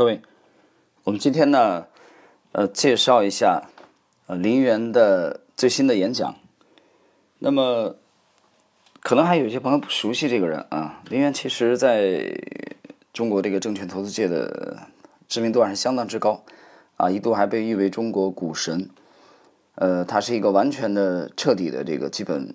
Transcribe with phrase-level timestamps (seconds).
[0.00, 0.22] 各位，
[1.04, 1.86] 我们今天呢，
[2.52, 3.68] 呃，介绍一下
[4.28, 6.36] 呃林园的最新的演讲。
[7.40, 7.96] 那么，
[9.00, 12.34] 可能还有一些朋友不熟悉这个人啊，林园其实在
[13.12, 14.88] 中国这个证券投资界的
[15.28, 16.42] 知名度还是相当之高
[16.96, 18.88] 啊，一度还被誉为中国股神。
[19.74, 22.54] 呃，他是一个完全的、彻底的这个基本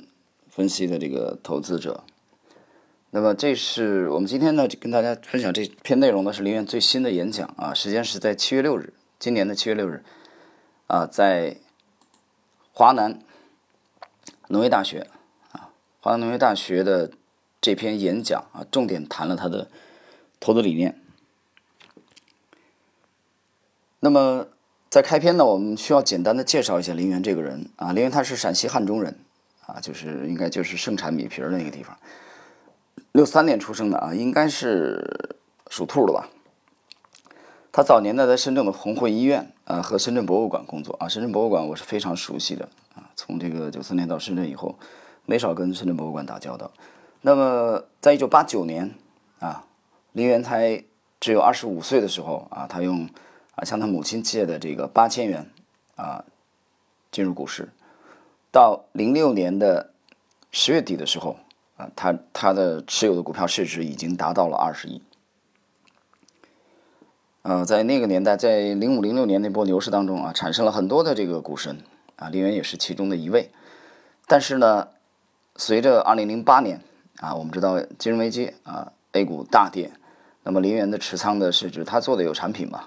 [0.50, 2.04] 分析的这个投资者。
[3.16, 10.04] 那么，这是我们今天呢，跟大家分享这篇内容呢，是林园最新的演讲啊，时间是在七月六日，今年的七月六日
[10.88, 11.56] 啊，在
[12.74, 13.22] 华南
[14.50, 15.08] 农业大学
[15.54, 17.10] 啊，华南农业大学的
[17.62, 19.70] 这篇演讲啊，重点谈了他的
[20.42, 21.02] 投资理念。
[24.02, 24.48] 那么，
[24.90, 29.18] 在开篇呢，我们需要简单的介绍一下林园这个人啊，林园他是陕西汉中人
[29.66, 31.98] 啊，就是应该就是盛产米皮儿的那个地方。
[33.16, 35.38] 六三年出生的啊，应该是
[35.70, 36.28] 属兔的吧。
[37.72, 43.10] 他早年呢在深圳的红会医院啊和深圳博物馆工作啊，深圳博物馆我是非常熟悉的啊。
[43.16, 44.78] 从这个九四年到深圳以后，
[45.26, 46.70] 没少跟深圳博物馆打交道。
[47.22, 48.94] 那么在一九八九年
[49.40, 49.66] 啊，
[50.12, 50.84] 林元才
[51.22, 53.08] 只有二十五岁的时候啊，他用
[53.56, 55.50] 啊向他母亲借的这个八千元
[55.96, 56.26] 啊
[57.14, 57.70] 进入股市。
[58.52, 59.92] 到零六年的
[60.52, 61.38] 十月底的时候。
[61.78, 65.02] 啊，他他的持有的股票市值已经达到了二十亿。
[67.42, 71.84] 呃，在那个年代，在零五零六年那波牛市当中啊，产生了很多的这个股神
[72.16, 73.52] 啊，林园也是其中的一位。
[74.26, 74.88] 但是呢，
[75.58, 76.82] 随着二零零八年
[77.18, 79.92] 啊，我们知道金融危机啊，A 股大跌，
[80.44, 82.86] 那么林园的持仓的市值，他做的有产品嘛，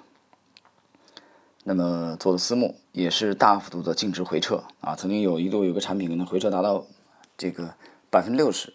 [1.63, 6.87] 那么做的私募也是大幅度的净值回撤啊，曾经有一度有个产品可能回撤达到
[7.37, 7.75] 这个。
[8.11, 8.73] 百分之六十，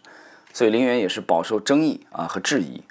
[0.54, 2.84] 所以林园也是饱受争议啊和质疑。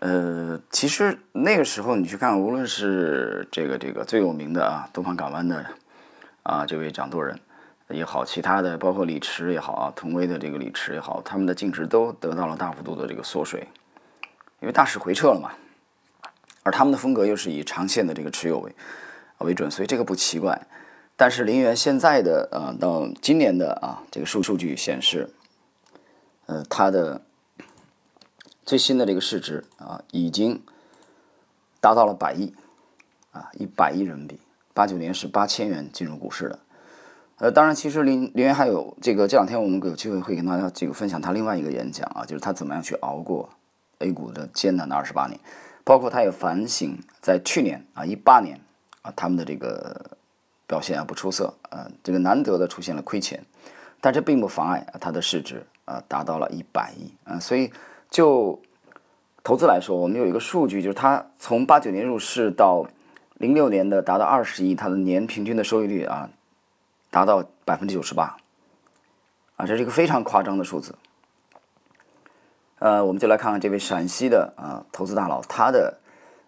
[0.00, 5.64] 呃，其实那个时候你去看，无论是这个这个最有名的啊东方港湾的
[6.42, 7.38] 啊这位掌舵人
[7.88, 13.66] 也好，其他的包括李驰也好啊，同威的这个李驰也好，他们的净值都得到了大幅度的这个缩水，
[14.60, 15.52] 因为大势回撤了嘛。
[16.64, 18.74] 而他们的风格又是以长线的这个持有为
[19.38, 20.66] 为准，所以这个不奇怪。
[21.16, 25.30] 但是林园现在的啊到今年的啊这个数数据显示。
[26.46, 27.22] 呃，它的
[28.64, 30.62] 最新的这个市值啊，已经
[31.80, 32.54] 达到了百亿
[33.32, 34.38] 啊，一百亿人民币。
[34.72, 36.58] 八九年是八千元进入股市的。
[37.38, 43.48] 呃，当然，其实林林园还有这个，这两天我们有机会会跟大家这个分享他另外一个演讲啊，就是他怎么样去熬过
[43.98, 45.38] A 股的艰难的二十八年，
[45.82, 48.60] 包括他也反省在去年啊一八年
[49.02, 50.16] 啊他们的这个
[50.66, 53.44] 表现啊不出色，呃，这个难得的出现了亏钱，
[54.00, 55.66] 但这并不妨碍他的市值。
[55.84, 57.38] 啊，达到了一百亿啊！
[57.38, 57.70] 所以
[58.10, 58.60] 就
[59.42, 62.86] 投资来说，我们有一个数据，就是它从八九年入市到
[63.34, 66.30] 零六年的达到二十亿，它的年平均的收益率啊，
[67.10, 68.36] 达到百分之九十八
[69.56, 70.94] 啊，这是一个非常夸张的数字。
[72.78, 75.98] 呃，我们就来看看这位陕西的啊投资大佬他的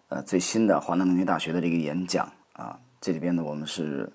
[0.09, 4.11] 呃最新的华南农业大学的这个演讲啊，这里边呢我们是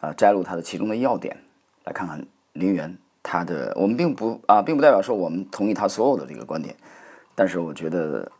[0.00, 1.36] 啊摘录它的其中的要点，
[1.84, 2.98] 来看看林园。
[3.24, 6.76] 他的我们并不啊，并不代表说我们同意他所有的这个观点，
[7.34, 8.30] 但是我觉得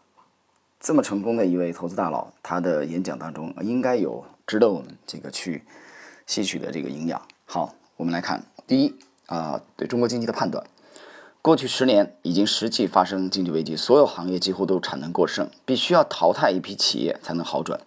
[0.78, 5.64] 这么成功的一位投资大佬，他的演讲当中应该有值得我们这个去
[6.26, 7.20] 吸取的这个营养。
[7.46, 8.94] 好，我们来看第一
[9.26, 10.62] 啊，对中国经济的判断，
[11.40, 17.80] 过去十年已经实际发生经济危机，所有行业几乎都产能过剩，必须要淘汰一批企业才能好转，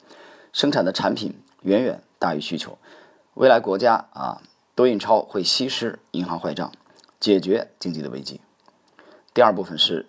[0.52, 2.80] 生产的产品远远大于需求，
[3.36, 4.42] 未来国家啊
[4.74, 6.72] 多印钞会稀释银行坏账。
[7.20, 8.42] 解决经济的危机。
[9.34, 10.08] 第二部分是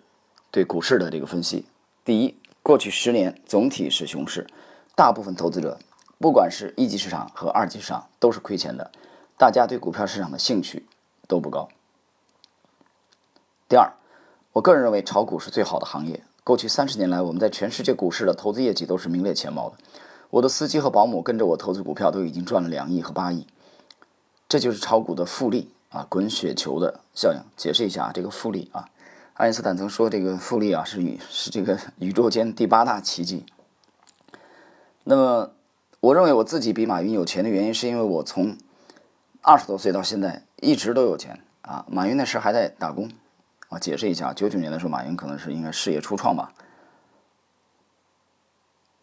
[0.51, 1.65] 对股市的这个分析。
[2.03, 4.47] 第一，过去十年总体是熊市，
[4.95, 5.79] 大部分投资者，
[6.17, 8.91] 不管是一级市场和二级市场，都是亏钱的，
[9.37, 10.87] 大家对股票市场的兴趣
[11.27, 11.69] 都不高。
[13.67, 13.93] 第二，
[14.53, 16.23] 我个人认为炒股是最好的行业。
[16.43, 19.77] 过去三十年来，我们在全世界股市的投资业绩都是名列前茅的。
[20.31, 23.45] 我的司机和保姆跟着我投资股票，都已经赚了两亿和八亿。
[24.47, 25.71] 这就是炒股的复利。
[25.89, 28.87] 啊，滚雪球的效应，解释一下啊，这个复利啊，
[29.33, 33.43] 爱因斯坦曾说这个复利啊是宇是这个宇宙间第八大奇迹。
[35.03, 35.51] 那么，
[35.99, 38.55] 我认为我自己比马云有钱的原因，是因为我从
[39.41, 41.83] 二十多岁到现在一直都有钱啊。
[41.89, 43.09] 马云那时还在打工
[43.69, 46.53] 啊，解释一下，九九年的时候，马云可能是应该事业初创吧。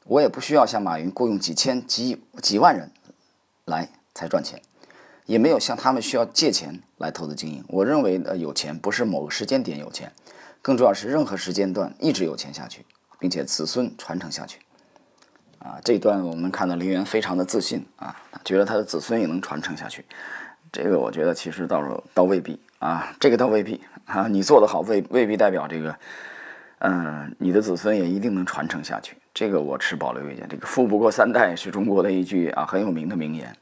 [0.05, 2.93] 我也不需要像马云雇佣几千几几万人
[3.65, 4.63] 来才赚钱。
[5.27, 7.63] 也没有像他们需要借钱来投资经营。
[7.69, 10.11] 我认为呃有钱不是某个时间点有钱，
[10.63, 12.85] 更重要是任何时间段一直有钱下去，
[13.19, 14.59] 并且子孙传承下去。
[15.59, 18.15] 啊，这一段我们看到林园非常的自信啊，
[18.45, 20.05] 觉得他的子孙也能传承下去。
[20.73, 25.97] 这个我觉得其实倒是倒未必啊，这个倒未必啊，你做得好未未必代表这个，
[26.79, 29.17] 嗯，你的子孙也一定能传承下去。
[29.35, 30.47] 这个我持保留意见。
[30.49, 33.53] 这个富不过三代是中国的一句啊很有名的名言。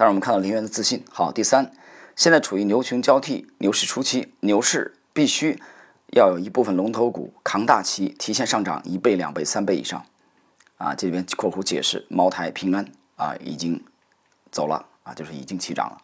[0.00, 1.04] 当然我们看到林园的自信。
[1.10, 1.70] 好，第三，
[2.16, 5.60] 现在处于牛熊交替牛市初期，牛市必须
[6.16, 10.02] 要有一部分龙头股扛大旗，提前上涨一倍、两倍、三倍以上。
[10.78, 13.78] 啊，这里边括弧解释，茅台、平安啊已经
[14.50, 15.98] 走了啊，就是已经起涨了，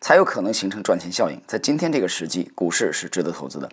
[0.00, 1.40] 才有可能形成赚钱效应。
[1.46, 3.70] 在今天这个时机，股市是值得投资的。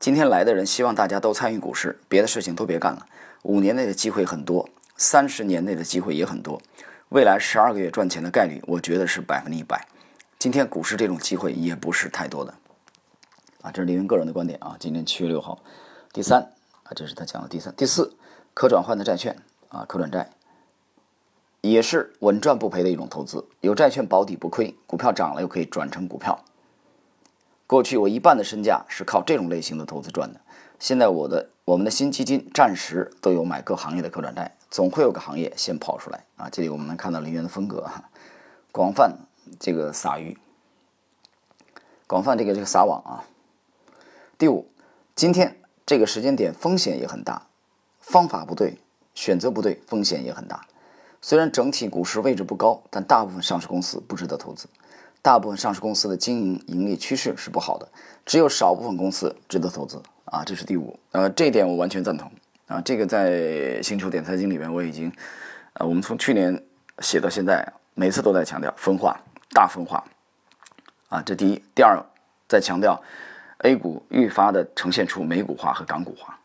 [0.00, 3.06] 今天来的人希望大家都参与股市，别的事情都别干了。
[3.44, 6.60] 五年内的机会很多，三十年内的机会也很多，
[7.10, 9.88] 未来十二个月赚钱的概率，我觉得是百分之一百。
[10.38, 12.52] 今天股市这种机会也不是太多的
[13.62, 14.76] 啊，这是李云个人的观点啊。
[14.78, 15.58] 今天七月六号，
[16.12, 16.42] 第三
[16.82, 18.14] 啊，这是他讲的第三、第四
[18.52, 19.36] 可转换的债券。
[19.70, 20.30] 啊，可转债
[21.60, 26.42] 也是稳赚不赔的一种投资，有债券保底不亏，股票涨了又可以转成股票。
[27.66, 30.40] 过去我一半的身价是靠这种类型的投资赚的，
[30.78, 36.48] 现在我的我们的新基金暂时都有买各行业的可转债，总会有个行业先跑出来啊。
[36.50, 37.86] 这里我们能看到林园的风格，
[38.72, 39.18] 广泛
[39.58, 40.36] 这个撒鱼，
[42.06, 43.24] 广泛这个这个撒网啊。
[44.36, 44.66] 第五，
[45.14, 47.46] 今天这个时间点风险也很大，
[48.00, 48.78] 方法不对。
[49.14, 50.64] 选择不对，风险也很大。
[51.20, 54.68] 虽然整体股市位置不高，但大部分上市公司不值得投资。
[55.20, 57.88] 大部分上市公司的经营盈利趋势是不好的，
[58.24, 60.44] 只有少部分公司值得投资啊。
[60.44, 62.30] 这是第五，呃，这一点我完全赞同
[62.68, 62.80] 啊。
[62.82, 65.12] 这个在星球点财经里面我已经，
[65.72, 66.62] 呃，我们从去年
[67.00, 69.20] 写到现在，每次都在强调分化，
[69.50, 70.04] 大分化
[71.08, 71.20] 啊。
[71.26, 72.00] 这第一，第二，
[72.48, 73.02] 在强调
[73.58, 76.38] A 股愈发的呈现出美股化和港股化，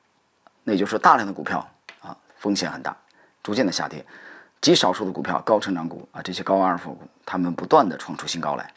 [0.64, 1.70] 那也就是说大量的股票
[2.02, 2.18] 啊。
[2.38, 2.98] 风险很大，
[3.42, 4.06] 逐渐的下跌，
[4.60, 8.70] 极少数的股票高成长股啊，这些高阿尔法股，他们不断的创出新高来，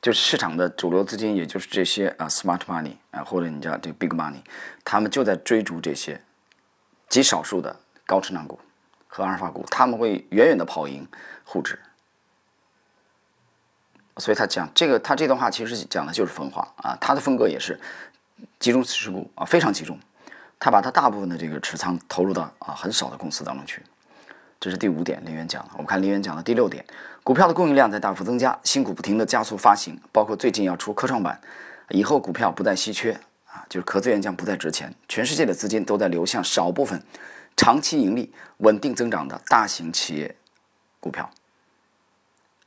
[0.00, 4.40] 就是市场的主流资金，也就是这些啊 smart money 啊，或者你叫这个 big money，
[4.84, 6.18] 他们就在追逐这些
[7.08, 7.74] 极少数的
[8.06, 8.58] 高成长股
[9.06, 11.06] 和阿尔法股，他们会远远的跑赢
[11.44, 11.78] 沪指。
[14.16, 17.78] 所以他讲这个，他这段话其实讲的就是分化啊，他的风格也是
[18.58, 19.98] 集中持股啊，非常集中。
[20.60, 23.80] 他把他大部分的这个持仓投入到啊很少的公司当中去，
[24.58, 25.24] 这是第五点。
[25.24, 26.84] 林源讲的，我们看林源讲的第六点，
[27.22, 31.40] 股票的供应量在大幅增加，新股不停的加速发行，包括最近要出科创板，
[31.90, 33.20] 以后股票不再稀缺，
[33.68, 37.02] 就是壳资源将不再值钱，全世界的资金都在流向少部分
[37.56, 40.34] 长期盈利、稳定增长的大型企业
[41.00, 41.30] 股票。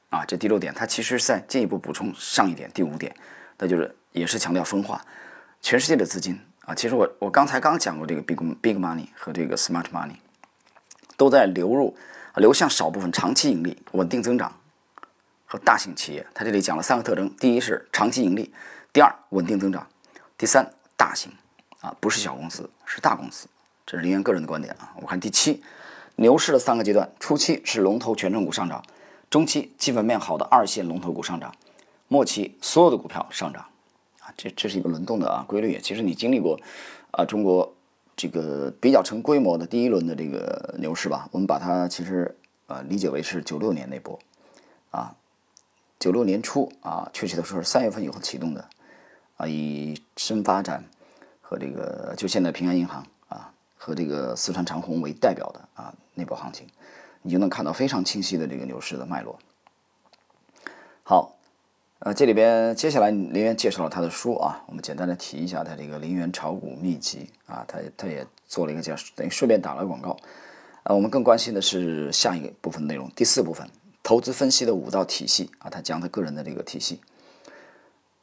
[0.09, 3.15] 啊，这第六点，它其实在进一步补充上一点，第五点，
[3.57, 5.01] 那就是也是强调分化，
[5.61, 6.37] 全世界的资金。
[6.65, 10.17] 啊，其实我我刚才刚讲过这个 big big money 和这个 smart money，
[11.17, 11.97] 都在流入
[12.35, 14.53] 流向少部分长期盈利、稳定增长
[15.45, 16.27] 和大型企业。
[16.33, 18.53] 它这里讲了三个特征：第一是长期盈利，
[18.91, 19.87] 第二稳定增长，
[20.37, 20.69] 第三
[21.01, 21.31] 大型
[21.79, 23.47] 啊，不是小公司，是大公司。
[23.87, 24.93] 这是林源个人的观点啊。
[25.01, 25.63] 我看第七，
[26.17, 28.83] 牛市的三个阶段：初期是龙头权重股上涨，
[29.27, 31.51] 中期基本面好的二线龙头股上涨，
[32.07, 33.65] 末期所有的股票上涨。
[34.19, 35.79] 啊这这是一个轮动的啊规律。
[35.81, 36.59] 其实你经历过，
[37.09, 37.73] 啊中国
[38.15, 42.37] 这个比较成规模的第一轮的这个牛市吧，我们把它其实
[42.67, 44.19] 呃理解为是九六年那波，
[44.91, 45.15] 啊
[45.97, 48.69] 九六年初啊，确切的说是三月份以后启动的，
[49.37, 50.83] 啊以深发展
[51.51, 56.65] 和这个就现在平安银行啊和这个四川长虹为代表的啊那波行情，
[57.21, 59.37] 你就能看到非常清晰的这个牛市的脉络。
[61.03, 61.35] 好。
[62.03, 70.17] 呃，这里边接下来林源介绍了他的书啊，我们简单的提一下他这个《林源炒股秘籍》啊，他他也做了一个叫，等于顺便打了广告。
[70.81, 73.69] 呃，我们更关心的是下一个部分内容，第四部分
[74.01, 76.99] 投资分析的五道体系啊，他讲他个人的这个体系。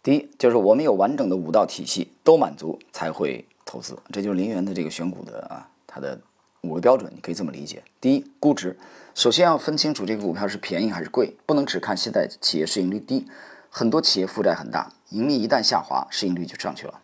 [0.03, 6.21] 第一就是我们有完整的五道体系都满足才会投资，这就是林源的这个选股的啊，它的
[6.63, 7.83] 五个标准，你可以这么理解。
[8.01, 8.79] 第一，估值，
[9.15, 13.27] 首先要分清楚这个股票是便宜还是贵，不能只看现在企业市盈率低。
[13.71, 17.01] 很多企业负债很大，盈利一旦下滑，市盈率就上去了。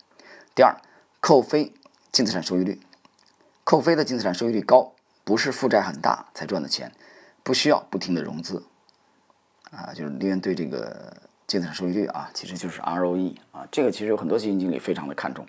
[0.55, 0.75] 第二，
[1.21, 1.75] 扣非
[2.11, 2.81] 净资产收益率，
[3.65, 4.93] 扣非的净资产收益率高，
[5.25, 6.91] 不是负债很大才赚的钱，
[7.43, 8.65] 不需要不停的融资，
[9.71, 11.15] 啊，就是林园对这个
[11.55, 15.47] 净资产收益率啊，其实就是 ROE 啊，这个其实有很多基金经理非常的看重。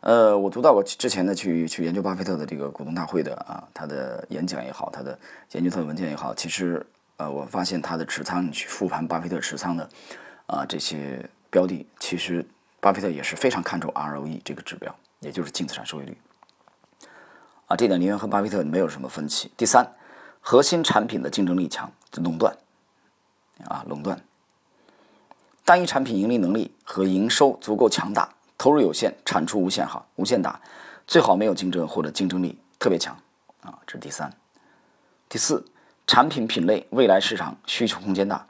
[0.00, 5.16] 呃，我读到过之前的去去研究巴菲特的这个股东大会的啊，他的演讲也好，他的
[5.52, 6.84] 研究他的文件也好，其实
[7.18, 9.88] 呃，我发现他的持仓，你去复盘巴菲特持仓的。
[10.46, 12.44] 啊，这些标的其实，
[12.80, 16.18] 巴菲特也是非常看重 ROE 这个指标，也就是净资产收益率。
[17.66, 19.52] 啊，这点林源和巴菲特没有什么分歧。
[19.56, 19.86] 第三，
[20.40, 22.56] 核心产品的竞争力强，垄断
[23.64, 24.20] 啊垄断。
[25.70, 30.60] 单一产品盈利能力和营收足够强大，投入有限，产出无限好，无限大，
[31.06, 33.16] 最好没有竞争或者竞争力特别强
[33.62, 34.28] 啊，这是第三。
[35.28, 35.64] 第四，
[36.08, 38.44] 产品品类未来市场需求空间大，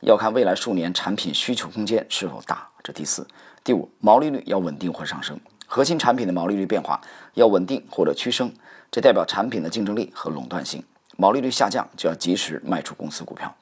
[0.00, 3.24] 要看未来数年产品需求空间是否大，这第四。
[3.62, 7.00] 第五，毛利率要稳定或上升，核心产品的毛利率变化
[7.34, 8.52] 要稳定或者趋升，
[8.90, 10.82] 这代表产品的竞争力和垄断性。
[11.16, 13.54] 毛利率下降就要及时卖出公司股票。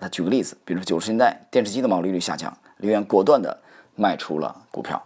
[0.00, 3.62] 他举个例子，比如说九十年代电视机的毛利率下降，刘源果断的
[3.94, 5.02] 卖出了股票，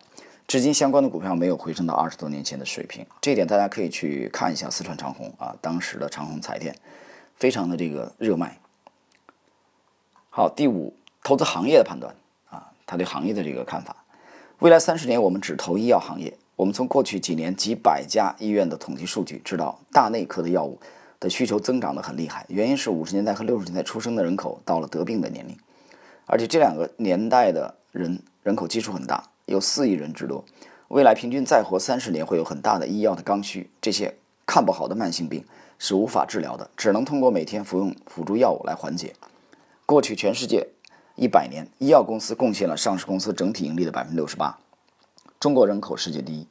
[0.49, 3.07] 至今相关的股票没有回升到二十多年前的水平。
[3.21, 6.75] 这一点大家可以去看一下四川长虹啊，当时的长虹彩电，
[7.37, 8.59] 非常的这个热卖。
[10.29, 12.15] 好，第五，投资行业的判断
[12.49, 13.97] 啊，他对行业的这个看法，
[14.59, 16.37] 未来三十年我们只投医药行业。
[16.57, 20.79] 我们从过去几年几百家医院的统计数据知道，大内科的药物。
[21.21, 25.55] 的需求增长的很厉害，原因是五十年代和六十年代出生的人口到了得病的年龄，
[26.25, 30.43] 而且这两个年代的人人口基数很大，有四亿人之多，
[30.89, 35.45] 未来平均再活三十年会有很大的医药的刚需，这些看不好的慢性病
[35.79, 39.15] 是无法治疗的，只能通过每天服用辅助药物来缓解。
[39.85, 40.69] 过去全世界
[41.17, 44.59] 一百年，医药公司贡献了上市公司整体盈利的百分之六十八，
[45.39, 46.47] 中国人口世界第一，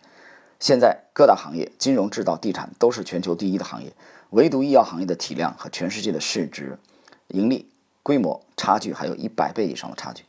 [0.59, 3.91] 现在各大行业，金融、制造、地产都是全球第一的行业。
[4.31, 6.77] 唯独医药行业的体量和全世界的市值、
[7.29, 7.67] 盈利
[8.03, 10.23] 规模差距还有一百倍以上的差距。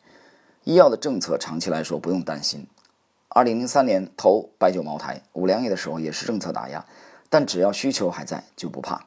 [0.65, 2.67] 医药的政策长期来说不用担心。
[3.29, 6.85] 二零零三年投白酒、茅台、五粮液的时候也是政策打压，
[7.29, 9.07] 但只要需求还在就不怕。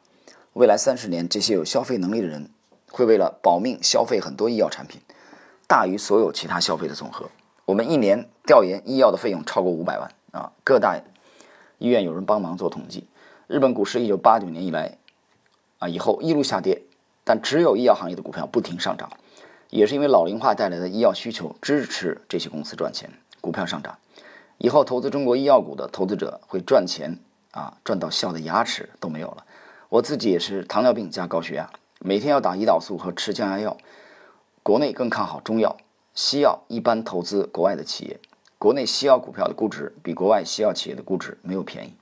[0.54, 2.50] 未来三十年，这些有消费能力的人
[2.92, 5.02] 会为了保命消费很多医药产品，
[5.68, 7.30] 大于所有其他消费的总和。
[7.66, 10.52] 我们一年调研医药的费用超过五百万啊！
[10.64, 11.02] 各大
[11.80, 13.08] 医院有人帮忙做统计。
[13.54, 14.98] 日本股市一九八九年以来，
[15.78, 16.82] 啊以后一路下跌，
[17.24, 19.08] 但只有医药行业的股票不停上涨，
[19.70, 23.08] 也是因为老龄化带来的医药需求支持这些公司赚钱，
[23.42, 23.96] 股票上涨。
[24.58, 27.20] 以后投资中国医药股的投资者会赚钱
[27.52, 29.46] 啊，赚到笑的牙齿都没有了。
[29.90, 31.70] 我自己也是糖尿病加高血压，
[32.00, 33.78] 每天要打胰岛素和吃降压药。
[34.64, 35.78] 国内更看好中药、
[36.16, 38.20] 西药，一般投资国外的企业。
[38.58, 41.94] 国内西药股票的估值比国外西药企业的估值没有便宜。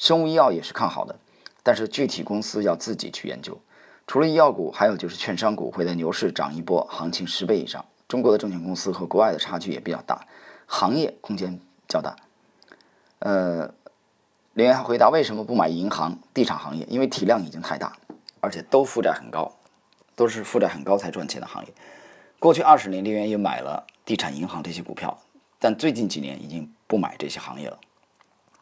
[0.00, 1.14] 生物医药也是看好的，
[1.62, 3.60] 但是具体公司要自己去研究。
[4.06, 7.84] 除了医药股，还有就是券商股会在牛市涨一波，行情十倍以上。
[8.08, 10.26] 中国的证券公司和国外的差距也比较大，
[10.66, 12.16] 行业空间较大。
[13.18, 13.66] 呃，
[14.54, 16.86] 林源还回答为什么不买银行、地产行业？
[16.88, 17.92] 因为体量已经太大，
[18.40, 19.52] 而且都负债很高，
[20.16, 21.74] 都是负债很高才赚钱的行业。
[22.38, 25.18] 过去二十年，林源也买了地产、银行这些股票，
[25.58, 27.78] 但最近几年已经不买这些行业了。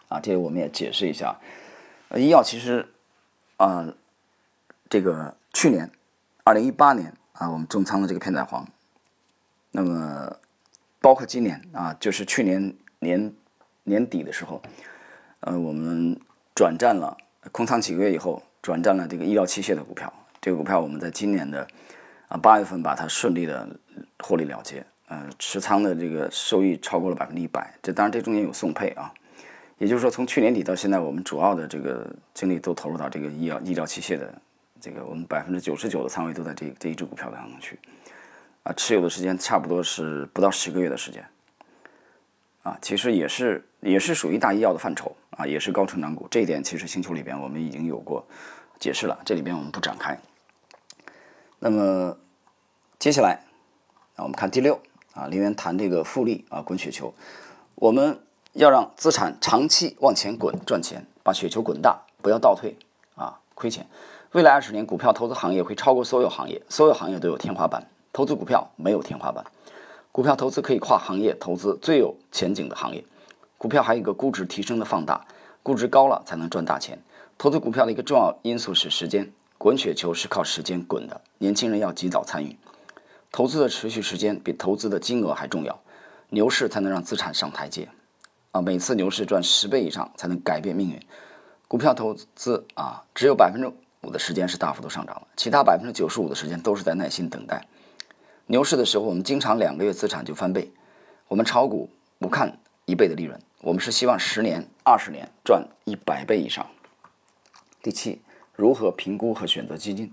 [0.09, 1.39] 啊，这里我们也解释一下，
[2.09, 2.89] 呃，医药其实，
[3.59, 3.87] 啊，
[4.89, 5.91] 这个去年，
[6.45, 8.65] 二零一八年啊，我们重仓了这个片仔癀，
[9.71, 10.35] 那么
[11.01, 13.33] 包括今年啊，就是去年年
[13.85, 14.63] 年底的时候，
[15.41, 16.19] 呃，我们
[16.55, 17.15] 转战了
[17.53, 20.11] 空仓几个月以后，转战了这个医疗器械的股票，
[20.41, 21.69] 这个股票我们在今年的
[22.29, 23.69] 啊八月份把它顺利的
[24.21, 29.13] 获利了结，呃，持仓的这个收益超过了百分之一百，这当然这中间有送配啊。
[29.79, 32.05] 也就是说，从去年底到现在，我们主要的这个
[32.35, 34.35] 精力都投入到这个医药医疗器械的
[34.81, 37.79] 这个，我们百分之九十九的仓位都在这这一只股票当中去，
[38.65, 41.25] 啊，持有的时间差不多是不到十个月的时间，
[42.65, 46.27] 啊，其实也是也是属于大医药的范畴啊，也是高成长股。
[46.29, 48.27] 这一点其实星球里边我们已经有过
[48.81, 50.19] 解释了，这里边我们不展开。
[51.61, 52.19] 那么
[52.99, 53.45] 接下来
[54.17, 54.81] 啊，我们看第六
[55.15, 57.15] 啊，林源谈这个复利啊，滚雪球，
[57.77, 58.19] 我们。
[58.59, 62.77] 要让资产长期往前滚赚钱，把雪球滚大，不要倒退
[63.15, 63.87] 啊，亏钱。
[64.33, 69.45] 未来二十年，股票投资行业会超过所有行业，所有行业都有天花板，投资股票没有天花板。
[70.11, 73.05] 股票投资可以跨行业投资最有前景的行业。
[73.57, 75.25] 股票还有一个估值提升的放大，
[75.63, 77.01] 估值高了才能赚大钱。
[77.39, 82.57] 投资股票的一个重要因素是时间，滚雪球是靠时间滚的，年轻人要及早参与。
[83.31, 85.79] 投资的持续时间比投资的金额还重要，
[86.31, 87.89] 牛市才能让资产上台阶。
[88.61, 91.01] 每次牛市赚十倍以上才能改变命运。
[91.67, 93.71] 股票投资啊，只有百分之
[94.03, 97.67] 五的时间是大幅度上涨了，其他百分之九十五的时间都是在耐心等待。
[98.47, 100.73] 牛市的时候，我们经常两个月资产就翻倍。
[101.29, 106.67] 我们炒股不看一倍的利润，我们是希望十年、二十年赚一百倍以上。
[107.83, 108.23] 第七，
[108.55, 110.11] 如何评估和选择基金？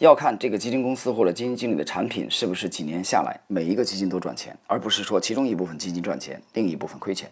[0.00, 7.30] 要看这个基金公司或者基金经理的产品是不是几年下来每一个基金都赚钱，而不是说其中一部分基金赚钱，另一部分亏钱。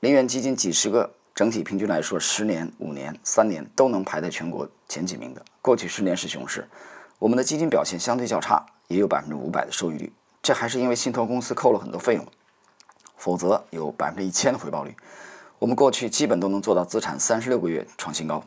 [0.00, 5.44] 林源基金几十个整体平均来说，十年、五年、三年都能排在全国前几名的。
[5.60, 6.66] 过去十年是熊市，
[7.18, 10.10] 我们的基金表现相对较差，也有百分之五百的收益率。
[10.42, 12.26] 这还是因为信托公司扣了很多费用，
[13.18, 14.96] 否则有百分之一千的回报率。
[15.58, 18.42] 我们过去基本都能做到资产三十六个月创新高。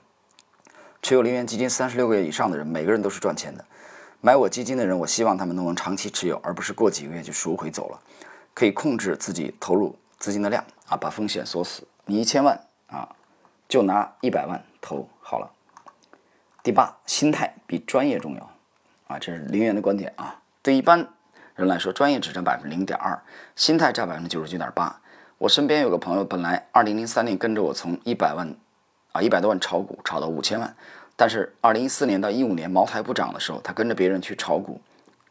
[1.01, 3.63] 持有零元基金三十六个月以上的人，每个人都是赚钱的。
[4.19, 7.99] 买我基金的人，我希望他们都能长期持有，而不是过几个月就赎回走了。
[8.53, 11.83] 可以控制自己投入资金的量啊，把风险锁死。
[12.05, 13.07] 你一千万啊，
[13.69, 15.51] 就拿一百万投好了。
[16.63, 18.49] 第八，心态比专业重要
[19.07, 20.41] 啊，这是林源的观点啊。
[20.63, 21.07] 对一般
[21.55, 23.21] 人来说，专业只占百分之零点二，
[23.55, 24.99] 心态占百分之九十九点八。
[25.37, 28.55] 我身边有个朋友，本来二零零三年跟着我从一百万
[29.17, 30.75] 啊一百多万炒股炒到五千万。
[31.15, 34.79] 但是，二零一四年到一五年茅台不涨的时候，他跟着别人去炒股、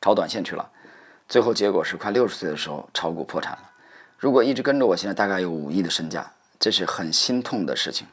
[0.00, 0.68] 炒短线去了，
[1.28, 3.70] 最后结果是快六十岁的时候炒股破产了。
[4.18, 6.28] 如果一直跟着我，现在大概有五亿的身价，
[6.58, 8.06] 这是很心痛的事情。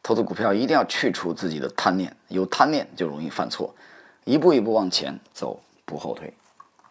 [0.00, 3.74] 投资股票一定要去除自己的贪念，有贪念就容易犯错，
[4.22, 6.32] 一步一步往前走，不后退。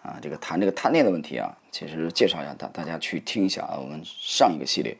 [0.01, 4.98] 啊，这个谈这个贪念的问题啊，其实介绍一下大大家去听一下啊，我们上一个系列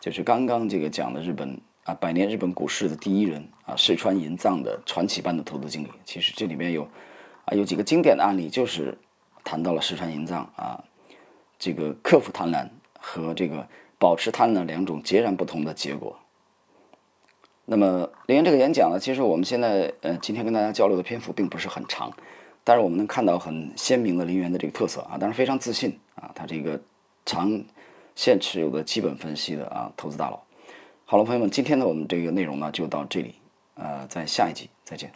[0.00, 1.60] 就是刚刚这个讲的日本。
[1.84, 5.88] 啊，百年日本股市的第一人啊，石川银藏的传奇般的投资经理。
[6.04, 6.86] 其实这里面有
[7.46, 8.98] 啊，有几个经典的案例，就是
[9.42, 10.84] 谈到了石川银藏啊，
[11.58, 12.68] 这个克服贪婪
[13.00, 13.66] 和这个
[13.98, 16.14] 保持贪婪两种截然不同的结果。
[17.64, 22.12] 那么林岩这个演讲呢，其实我们现在呃，今天跟大家交流的篇幅并不是很长，
[22.64, 26.78] 但是我们能看到很鲜明的林园的这个特色啊，当然非常自信啊，他这个
[27.24, 27.64] 长
[28.18, 30.42] 现持有的基本分析的啊，投资大佬。
[31.04, 33.36] 好了，朋友们，今天呢我们这个内容呢就到这里，
[33.74, 35.08] 呃，在下一集再见。